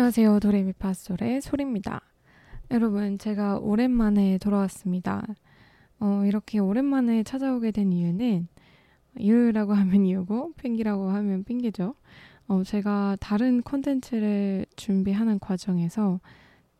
[0.00, 0.40] 안녕하세요.
[0.40, 2.00] 도레미파솔의 소리입니다.
[2.70, 5.22] 여러분, 제가 오랜만에 돌아왔습니다.
[5.98, 8.48] 어, 이렇게 오랜만에 찾아오게 된 이유는
[9.18, 11.94] 이유라고 하면 이유고 핑기라고 하면 핑계죠.
[12.48, 16.18] 어, 제가 다른 콘텐츠를 준비하는 과정에서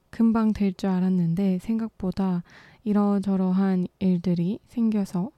[0.09, 2.43] 금방 될 줄 알았는데 생각보다
[2.85, 5.31] 이러저러한 일들이 생겨서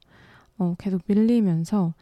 [0.57, 1.95] 어, 계속 밀리면서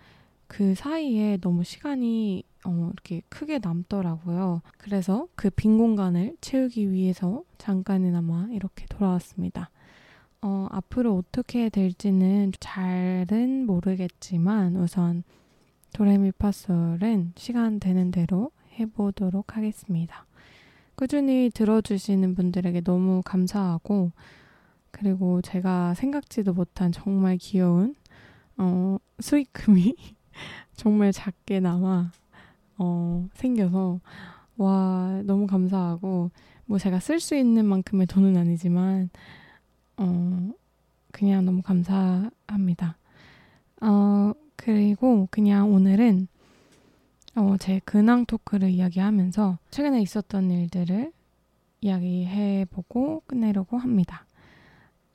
[0.50, 4.62] 그 사이에 너무 시간이 어, 이렇게 크게 남더라고요.
[4.78, 9.70] 그래서 그 빈 공간을 채우기 위해서 잠깐이나마 이렇게 돌아왔습니다.
[10.42, 15.22] 어, 앞으로 어떻게 될지는 잘은 모르겠지만 우선
[15.92, 20.26] 도레미파솔은 시간 되는 대로 해보도록 하겠습니다.
[20.96, 24.10] 꾸준히 들어주시는 분들에게 너무 감사하고
[24.90, 27.94] 그리고 제가 생각지도 못한 정말 귀여운
[28.56, 29.94] 어, 수익금이
[30.74, 32.10] 정말 작게나마
[32.78, 34.00] 어, 생겨서
[34.56, 36.30] 와 너무 감사하고
[36.66, 39.10] 뭐 제가 쓸 수 있는 만큼의 돈은 아니지만
[39.96, 40.50] 어,
[41.12, 42.96] 그냥 너무 감사합니다.
[43.82, 46.28] 어, 그리고 그냥 오늘은
[47.36, 51.12] 어, 제 근황 토크를 이야기하면서 최근에 있었던 일들을
[51.80, 54.26] 이야기해보고 끝내려고 합니다.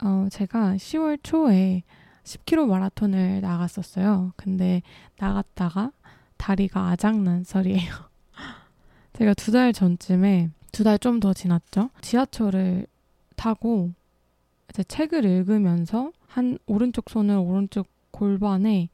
[0.02, 1.82] 어, 제가 10월 초에
[2.26, 4.32] 10km 마라톤을 나갔었어요.
[4.36, 4.82] 근데
[5.18, 5.92] 나갔다가
[6.36, 7.92] 다리가 아작난 썰이에요.
[9.14, 11.90] 제가 두 달 전쯤에 두 달 좀 더 지났죠.
[12.02, 12.86] 지하철을
[13.36, 13.92] 타고
[14.70, 18.88] 이제 책을 읽으면서 한 오른쪽 손을 오른쪽 골반에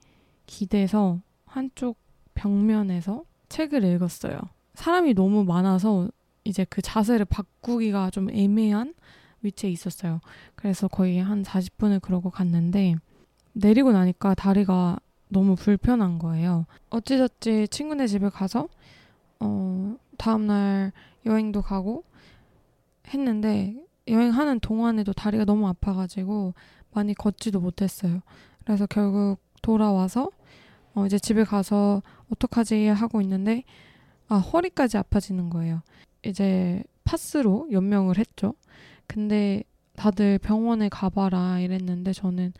[0.46, 1.96] 기대서 한쪽
[2.34, 4.38] 벽면에서 책을 읽었어요.
[4.74, 6.08] 사람이 너무 많아서
[6.44, 8.94] 이제 그 자세를 바꾸기가 좀 애매한
[9.42, 10.20] 위치에 있었어요.
[10.54, 12.94] 그래서 거의 한 40분을 그러고 갔는데
[13.52, 16.66] 내리고 나니까 다리가 너무 불편한 거예요.
[16.90, 18.68] 어찌저찌 친구네 집에 가서
[19.40, 20.92] 어, 다음날
[21.24, 22.04] 여행도 가고
[23.08, 23.74] 했는데
[24.08, 26.54] 여행하는 동안에도 다리가 너무 아파가지고
[26.92, 28.20] 많이 걷지도 못했어요.
[28.64, 30.30] 그래서 결국 돌아와서
[30.94, 33.64] 어, 이제 집에 가서 어떡하지 하고 있는데
[34.28, 35.82] 아 허리까지 아파지는 거예요.
[36.24, 38.54] 이제 파스로 연명을 했죠.
[39.06, 39.62] 근데
[39.96, 42.52] 다들 병원에 가봐라 이랬는데 저는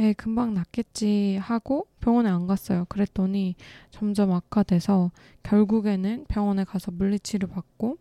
[0.00, 2.86] 에 금방 낫겠지 하고 병원에 안 갔어요.
[2.88, 3.54] 그랬더니
[3.90, 5.10] 점점 악화돼서
[5.42, 7.98] 결국에는 병원에 가서 물리치료 받고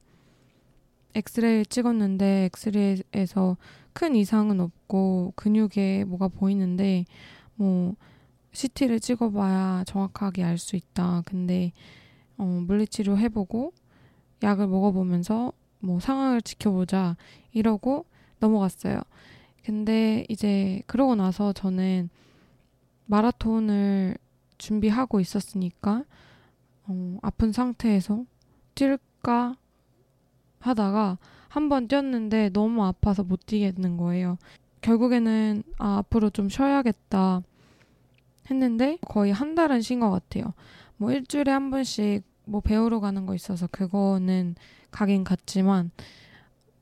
[1.13, 3.57] 엑스레이 찍었는데 엑스레이에서
[3.91, 7.03] 큰 이상은 없고 근육에 뭐가 보이는데
[7.55, 7.95] 뭐
[8.53, 11.23] CT를 찍어봐야 정확하게 알 수 있다.
[11.25, 11.73] 근데
[12.38, 13.73] 어, 물리치료 해보고
[14.41, 17.17] 약을 먹어보면서 뭐 상황을 지켜보자
[17.51, 18.05] 이러고
[18.39, 19.01] 넘어갔어요.
[19.65, 22.09] 근데 이제 그러고 나서 저는
[23.05, 24.17] 마라톤을
[24.57, 26.03] 준비하고 있었으니까
[26.85, 28.25] 어, 아픈 상태에서
[28.75, 29.55] 뛸까
[30.59, 34.37] 하다가 한 번 뛰었는데 너무 아파서 못 뛰겠는 거예요.
[34.81, 37.41] 결국에는 아, 앞으로 좀 쉬어야겠다
[38.49, 40.53] 했는데 거의 한 달은 쉰 것 같아요.
[40.97, 44.55] 뭐 일주일에 한 번씩 뭐 배우러 가는 거 있어서 그거는
[44.91, 45.91] 가긴 갔지만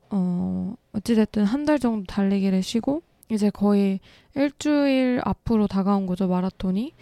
[0.10, 4.00] 어 어찌됐든 한 달 정도 달리기를 쉬고 이제 거의
[4.36, 6.94] 일주일 앞으로 다가온 거죠 마라톤이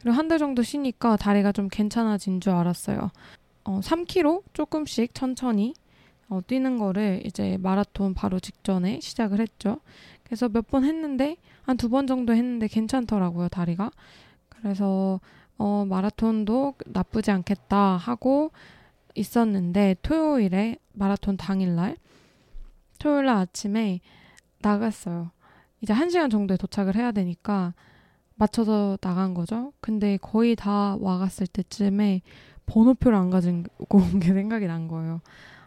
[0.00, 3.10] 그리고 한 달 정도 쉬니까 다리가 좀 괜찮아진 줄 알았어요.
[3.64, 5.74] 어 3km 조금씩 천천히
[6.28, 9.78] 어, 뛰는 거를 이제 마라톤 바로 직전에 시작을 했죠.
[10.24, 13.90] 그래서 몇 번 했는데 한 두 번 정도 했는데 괜찮더라고요 다리가.
[14.48, 15.20] 그래서
[15.58, 18.50] 어, 마라톤도 나쁘지 않겠다 하고
[19.14, 21.96] 있었는데 토요일에 마라톤 당일날
[23.04, 24.00] 토요일 날 아침에
[24.60, 25.30] 나갔어요.
[25.82, 27.74] 이제 한 시간 정도에 도착을 해야 되니까
[28.36, 29.74] 맞춰서 나간 거죠.
[29.82, 32.22] 근데 거의 다 와갔을 때쯤에
[32.64, 35.20] 번호표를 안 가지고 온 게 생각이 난 거예요.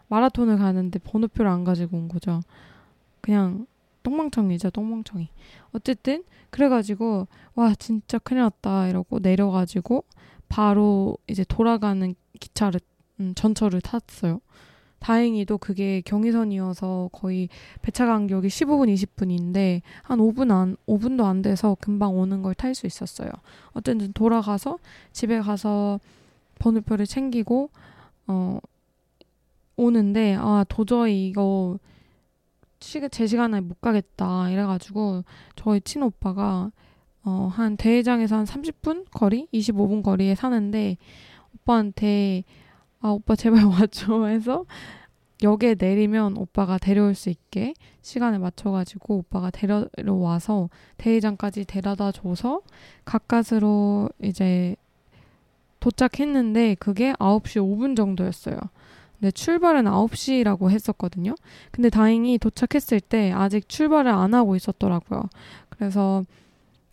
[0.08, 2.40] 마라톤을 가는데 번호표를 안 가지고 온 거죠.
[3.20, 3.68] 그냥
[4.02, 5.28] 똥망청이죠, 똥망청이.
[5.72, 10.04] 어쨌든 그래가지고 와 진짜 큰일 났다 이러고 내려가지고
[10.48, 12.80] 바로 이제 돌아가는 기차를
[13.20, 14.40] 음, 전철을 탔어요.
[15.00, 17.48] 다행히도 그게 경의선이어서 거의
[17.82, 22.86] 배차 간격이 15분, 20분인데 한 5분 안 5분도 안 돼서 금방 오는 걸 탈 수
[22.86, 23.30] 있었어요.
[23.72, 24.78] 어쨌든 돌아가서
[25.12, 26.00] 집에 가서
[26.58, 27.70] 번호표를 챙기고
[28.26, 28.58] 어
[29.76, 31.78] 오는데 아 도저히 이거
[32.80, 35.24] 시간 제 시간에 못 가겠다 이래가지고
[35.56, 36.70] 저희 친오빠가
[37.24, 40.96] 어, 한 대회장에서 한 30분 거리, 25분 거리에 사는데
[41.54, 42.44] 오빠한테
[43.00, 44.64] 아 오빠 제발 와줘 해서
[45.42, 52.62] 역에 내리면 오빠가 데려올 수 있게 시간을 맞춰가지고 오빠가 데려와서 대회장까지 데려다 줘서
[53.04, 54.74] 가까스로 이제
[55.78, 58.58] 도착했는데 그게 9시 5분 정도였어요.
[59.20, 61.34] 근데 출발은 9시라고 했었거든요.
[61.70, 65.22] 근데 다행히 도착했을 때 아직 출발을 안 하고 있었더라고요.
[65.68, 66.24] 그래서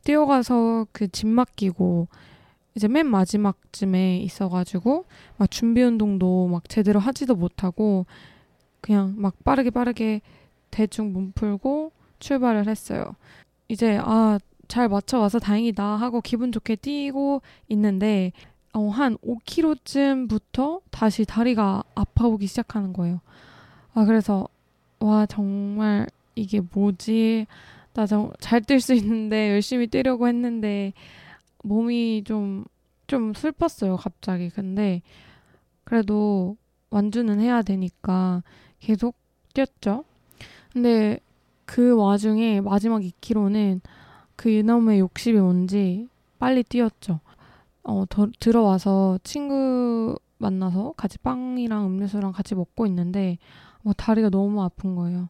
[0.04, 2.08] 뛰어가서 그짐 맡기고
[2.76, 5.06] 이제 맨 마지막쯤에 있어가지고
[5.38, 8.06] 막 준비 운동도 막 제대로 하지도 못하고
[8.82, 10.22] 그냥 막 빠르게 빠르게
[10.72, 13.16] 대충 몸 풀고 출발을 했어요.
[13.70, 18.32] 이제 아 잘 맞춰 와서 다행이다 하고 기분 좋게 뛰고 있는데
[18.74, 23.22] 어, 한 5km쯤부터 다시 다리가 아파오기 시작하는 거예요.
[23.94, 24.48] 아 그래서
[25.00, 27.48] 와 정말 이게 뭐지?
[27.94, 30.92] 나 잘 뛸 수 있는데 열심히 뛰려고 했는데
[31.66, 32.66] 몸이 좀
[33.08, 34.50] 좀 슬펐어요 갑자기.
[34.50, 35.02] 근데
[35.84, 36.58] 그래도
[36.90, 38.44] 완주는 해야 되니까
[38.80, 39.16] 계속
[39.54, 40.04] 뛰었죠.
[40.74, 41.20] 근데
[41.66, 43.82] 그 와중에 마지막 2km는
[44.36, 46.08] 그 이놈의 욕심이 뭔지
[46.40, 47.20] 빨리 뛰었죠.
[47.84, 53.38] 어, 더, 들어와서 친구 만나서 같이 빵이랑 음료수랑 같이 먹고 있는데
[53.82, 55.30] 뭐 다리가 너무 아픈 거예요.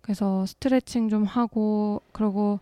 [0.00, 2.58] 그래서 스트레칭 좀 하고 그러고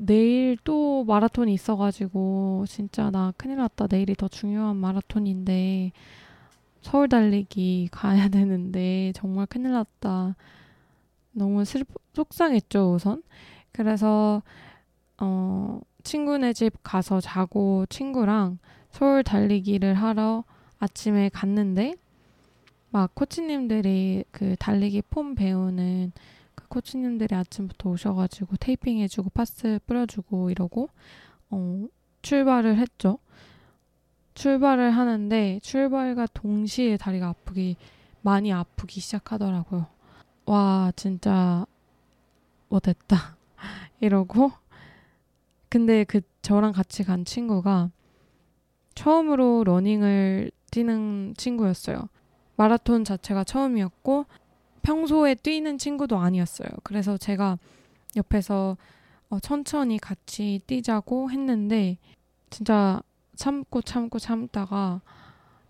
[0.00, 3.88] 내일 또 마라톤이 있어가지고 진짜 나 큰일 났다.
[3.90, 5.90] 내일이 더 중요한 마라톤인데
[6.82, 10.36] 서울 달리기 가야 되는데 정말 큰일 났다.
[11.32, 11.84] 너무 슬
[12.14, 13.22] 속상했죠 우선.
[13.72, 14.42] 그래서
[15.18, 18.58] 어 친구네 집 가서 자고 친구랑
[18.90, 20.44] 서울 달리기를 하러
[20.78, 21.94] 아침에 갔는데
[22.90, 26.20] 막 코치님들이 그 달리기 폼 배우는 그
[26.68, 30.88] 코치님들이 아침부터 오셔가지고 테이핑 해주고 파스 뿌려주고 이러고
[31.50, 31.86] 어
[32.22, 33.18] 출발을 했죠.
[34.34, 37.76] 출발을 하는데 출발과 동시에 다리가 아프기
[38.22, 39.86] 많이 아프기 시작하더라고요.
[40.46, 41.66] 와 진짜
[42.68, 43.36] 못했다
[44.00, 44.52] 이러고
[45.68, 47.90] 근데 그 저랑 같이 간 친구가
[48.94, 52.08] 처음으로 러닝을 뛰는 친구였어요.
[52.56, 54.26] 마라톤 자체가 처음이었고
[54.82, 56.68] 평소에 뛰는 친구도 아니었어요.
[56.82, 57.58] 그래서 제가
[58.16, 58.76] 옆에서
[59.30, 61.98] 어, 천천히 같이 뛰자고 했는데
[62.50, 63.02] 진짜
[63.36, 65.00] 참고 참고 참다가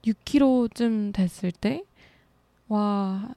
[0.04, 1.84] 6km쯤 됐을 때,
[2.68, 3.28] 와,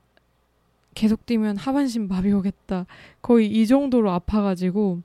[0.94, 2.86] 계속 뛰면 하반신 마비 오겠다.
[3.22, 5.02] 거의 이 정도로 아파가지고,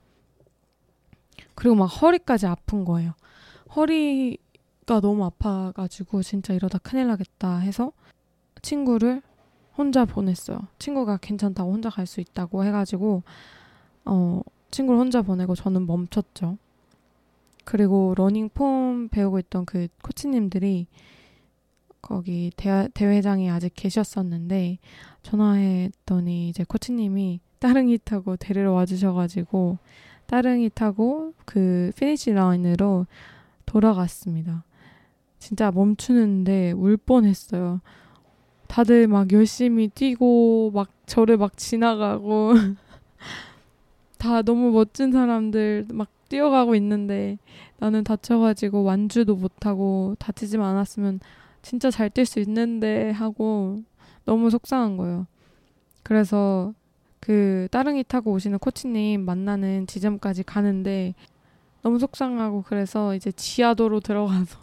[1.55, 3.15] 그리고 막 허리까지 아픈 거예요.
[3.75, 7.93] 허리가 너무 아파가지고, 진짜 이러다 큰일 나겠다 해서
[8.63, 9.23] 친구를
[9.77, 10.59] 혼자 보냈어요.
[10.79, 13.23] 친구가 괜찮다고 혼자 갈 수 있다고 해가지고,
[14.05, 14.41] 어,
[14.71, 16.59] 친구를 혼자 보내고 저는 멈췄죠.
[17.65, 20.87] 그리고 러닝 폼 배우고 있던 그 코치님들이
[22.01, 24.79] 거기 대, 대회장에 아직 계셨었는데
[25.25, 29.79] 전화했더니 이제 코치님이 따릉이 타고 데리러 와주셔가지고
[30.27, 33.07] 따릉이 타고 그 피니시 라인으로
[33.65, 34.63] 돌아갔습니다.
[35.41, 37.81] 진짜 멈추는데 울 뻔했어요.
[38.69, 42.55] 다들 막 열심히 뛰고 막 저를 막 지나가고
[44.19, 47.39] 다 너무 멋진 사람들 막 뛰어가고 있는데
[47.79, 51.21] 나는 다쳐가지고 완주도 못하고 다치지만 않았으면
[51.63, 53.83] 진짜 잘 뛸 수 있는데 하고
[54.25, 55.27] 너무 속상한 거예요.
[56.03, 56.73] 그래서
[57.21, 61.15] 그 따릉이 타고 오시는 코치님 만나는 지점까지 가는데
[61.83, 64.59] 너무 속상하고 그래서 이제 지하도로 들어가서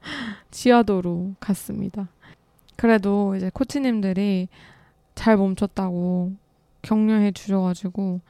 [0.50, 2.08] 지하도로 갔습니다.
[2.78, 4.46] 그래도 이제 코치님들이
[5.16, 6.32] 잘 멈췄다고
[6.82, 8.20] 격려해 주셔가지고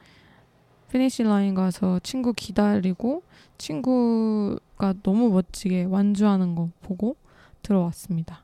[0.91, 3.21] 피니시 라인 가서 친구 기다리고
[3.59, 7.15] 친구가 너무 멋지게 완주하는 거 보고
[7.61, 8.43] 들어왔습니다.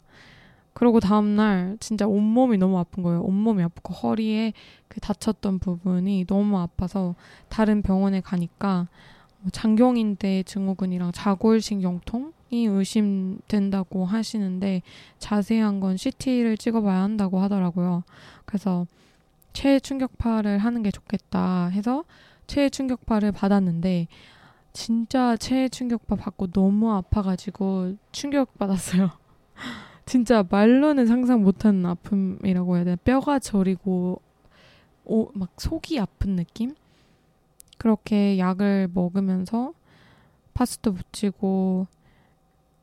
[0.76, 3.22] 그리고 다음날 진짜 온몸이 너무 아픈 거예요.
[3.22, 4.54] 온몸이 아프고 허리에
[4.88, 7.16] 그 다쳤던 부분이 너무 아파서
[7.50, 8.88] 다른 병원에 가니까
[9.40, 14.82] 뭐 장경인대 증후군이랑 자골신경통이 의심된다고 하시는데
[15.20, 18.04] 자세한 건 CT를 찍어봐야 한다고 하더라고요.
[18.46, 18.86] 그래서
[19.54, 22.04] 체해 충격파를 하는 게 좋겠다 해서
[22.48, 24.08] 체해 충격파를 받았는데
[24.74, 29.12] 진짜 체해 충격파 받고 너무 아파가지고 충격 받았어요.
[30.06, 32.98] 진짜 말로는 상상 못하는 아픔이라고 해야 되나?
[32.98, 34.22] 뼈가 저리고
[35.06, 36.76] 오, 막 속이 아픈 느낌?
[37.78, 39.74] 그렇게 약을 먹으면서
[40.54, 41.88] 파스도 붙이고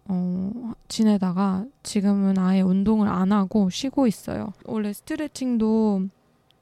[0.07, 4.53] 어, 지내다가 지금은 아예 운동을 안 하고 쉬고 있어요.
[4.65, 6.09] 원래 스트레칭도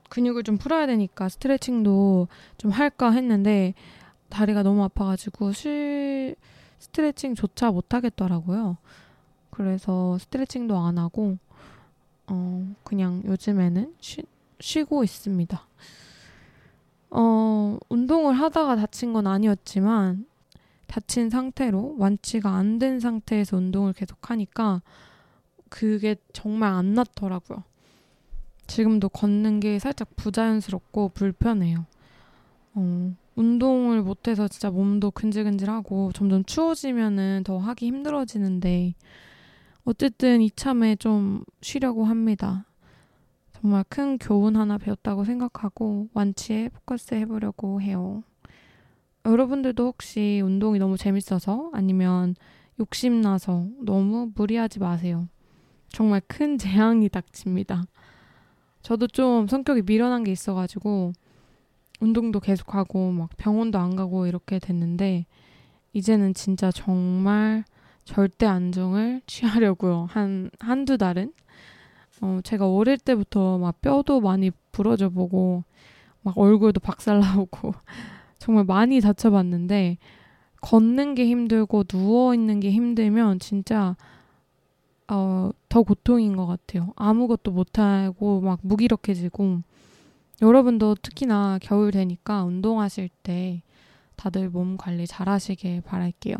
[0.08, 2.28] 근육을 좀 풀어야 되니까 스트레칭도
[2.58, 3.74] 좀 할까 했는데
[4.28, 6.36] 다리가 너무 아파가지고 실
[6.78, 8.76] 스트레칭조차 못 하겠더라고요.
[9.50, 11.38] 그래서 스트레칭도 안 하고
[12.26, 14.22] 어 그냥 요즘에는 쉬,
[14.60, 15.66] 쉬고 있습니다.
[17.10, 20.26] 어 운동을 하다가 다친 건 아니었지만
[20.90, 24.82] 다친 상태로 완치가 안 된 상태에서 운동을 계속 하니까
[25.68, 27.62] 그게 정말 안 낫더라고요.
[28.66, 31.86] 지금도 걷는 게 살짝 부자연스럽고 불편해요.
[32.74, 38.94] 어, 운동을 못해서 진짜 몸도 근질근질하고 점점 추워지면은 더 하기 힘들어지는데
[39.84, 42.66] 어쨌든 이참에 좀 쉬려고 합니다.
[43.60, 48.24] 정말 큰 교훈 하나 배웠다고 생각하고 완치에 포커스 해보려고 해요.
[49.24, 52.34] 여러분들도 혹시 운동이 너무 재밌어서 아니면
[52.78, 55.28] 욕심나서 너무 무리하지 마세요.
[55.88, 57.84] 정말 큰 재앙이 닥칩니다.
[58.82, 61.12] 저도 좀 성격이 미련한 게 있어가지고
[62.00, 65.26] 운동도 계속하고 막 병원도 안 가고 이렇게 됐는데
[65.92, 67.64] 이제는 진짜 정말
[68.04, 70.06] 절대 안정을 취하려고요.
[70.08, 71.32] 한, 한두 달은.
[72.22, 75.64] 어, 제가 어릴 때부터 막 뼈도 많이 부러져 보고
[76.22, 77.74] 막 얼굴도 박살 나오고
[78.40, 79.98] 정말 많이 다쳐봤는데
[80.62, 83.96] 걷는 게 힘들고 누워 있는 게 힘들면 진짜
[85.08, 86.92] 어, 더 고통인 것 같아요.
[86.96, 89.62] 아무것도 못하고 막 무기력해지고
[90.42, 93.62] 여러분도 특히나 겨울 되니까 운동하실 때
[94.16, 96.36] 다들 몸 관리 잘 하시길 바랄게요.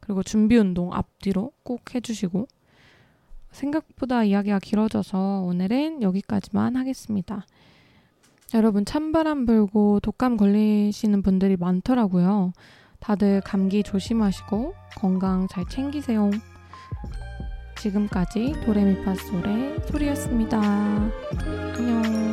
[0.00, 2.46] 그리고 준비 운동 앞뒤로 꼭 해주시고
[3.52, 7.46] 생각보다 이야기가 길어져서 오늘은 여기까지만 하겠습니다.
[8.54, 12.52] 여러분 찬바람 불고 독감 걸리시는 분들이 많더라고요.
[12.98, 16.30] 다들 감기 조심하시고 건강 잘 챙기세요.
[17.76, 20.60] 지금까지 도레미파솔의 소리였습니다.
[20.60, 22.27] 안녕.